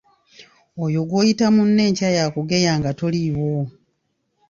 [0.83, 3.51] Oyo gw’oyita munno enkya y’akugeya nga toliiwo.